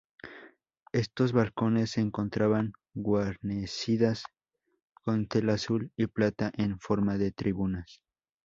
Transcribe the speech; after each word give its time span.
Estos 0.93 1.31
balcones 1.31 1.91
se 1.91 2.01
encontraban 2.01 2.73
guarnecidas 2.95 4.23
con 4.95 5.27
tela 5.27 5.53
azul 5.53 5.91
y 5.95 6.07
plata 6.07 6.49
en 6.57 6.79
forma 6.79 7.19
de 7.19 7.31
tribunas. 7.31 8.01